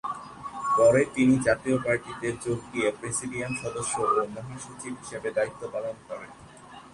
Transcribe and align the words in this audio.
পরে 0.77 1.01
তিনি 1.15 1.35
জাতীয় 1.47 1.77
পার্টিতে 1.85 2.27
যোগ 2.45 2.59
দিয়ে 2.71 2.89
প্রেসিডিয়াম 2.99 3.51
সদস্য 3.63 3.95
ও 4.11 4.19
মহাসচিব 4.35 4.93
হিসেবে 5.01 5.29
দায়িত্ব 5.37 5.61
পালন 5.73 5.95
করেন। 6.07 6.31